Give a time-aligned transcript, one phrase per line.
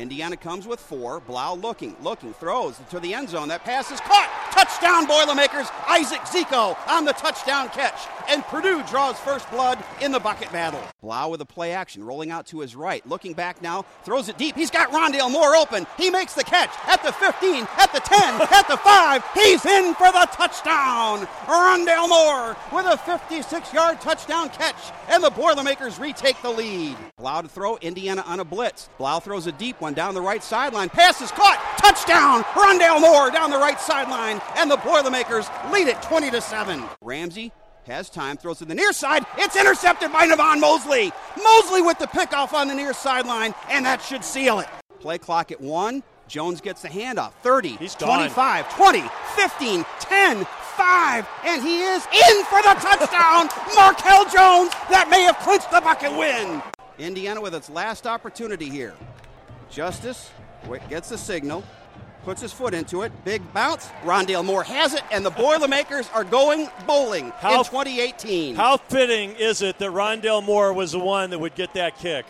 [0.00, 1.20] Indiana comes with four.
[1.20, 3.48] Blough looking, looking, throws to the end zone.
[3.48, 4.39] That pass is caught.
[4.60, 5.68] Touchdown, Boilermakers.
[5.88, 7.98] Isaac Zico on the touchdown catch.
[8.28, 10.82] And Purdue draws first blood in the bucket battle.
[11.00, 13.04] Blough with a play action, rolling out to his right.
[13.08, 14.54] Looking back now, throws it deep.
[14.54, 15.86] He's got Rondale Moore open.
[15.96, 18.20] He makes the catch at the 15, at the 10,
[18.52, 19.24] at the 5.
[19.32, 21.26] He's in for the touchdown.
[21.46, 24.92] Rondale Moore with a 56 yard touchdown catch.
[25.08, 26.98] And the Boilermakers retake the lead.
[27.16, 28.90] Blough to throw, Indiana on a blitz.
[28.98, 30.90] Blough throws a deep one down the right sideline.
[30.90, 31.58] Pass is caught.
[31.90, 32.44] Touchdown.
[32.54, 34.40] Rondale Moore down the right sideline.
[34.56, 36.84] And the Boilermakers lead it 20 to 7.
[37.02, 37.50] Ramsey
[37.84, 39.26] has time, throws to the near side.
[39.38, 41.10] It's intercepted by Navon Mosley.
[41.42, 44.68] Mosley with the pickoff on the near sideline, and that should seal it.
[45.00, 46.04] Play clock at one.
[46.28, 47.32] Jones gets the handoff.
[47.42, 48.18] 30, He's gone.
[48.18, 49.02] 25, 20,
[49.34, 53.48] 15, 10, 5, and he is in for the touchdown.
[53.74, 56.62] Markell Jones, that may have clinched the bucket win.
[57.00, 58.94] Indiana with its last opportunity here.
[59.70, 60.30] Justice
[60.88, 61.64] gets the signal,
[62.24, 63.12] puts his foot into it.
[63.24, 63.88] Big bounce.
[64.04, 68.54] Rondale Moore has it, and the Boilermakers are going bowling How- in 2018.
[68.56, 72.26] How fitting is it that Rondale Moore was the one that would get that kick?